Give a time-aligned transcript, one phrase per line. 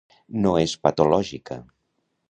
[0.45, 1.63] No és patològica.